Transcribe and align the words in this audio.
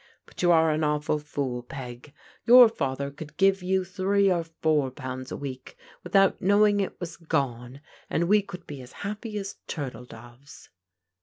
But 0.25 0.41
you 0.41 0.51
are 0.51 0.71
an 0.71 0.83
awful 0.83 1.19
fool. 1.19 1.61
Peg. 1.61 2.11
Your 2.47 2.67
father 2.69 3.11
could 3.11 3.37
give 3.37 3.61
you 3.61 3.85
three 3.85 4.31
or 4.31 4.43
four 4.43 4.89
pounds 4.89 5.31
a 5.31 5.37
week 5.37 5.77
with 6.03 6.15
out 6.15 6.41
knowing 6.41 6.79
it 6.79 6.99
was 6.99 7.17
gone, 7.17 7.81
and 8.09 8.23
we 8.27 8.41
could 8.41 8.65
be 8.65 8.81
as 8.81 8.93
happy 9.05 9.37
as 9.37 9.57
turtle 9.67 10.05
doves." 10.05 10.69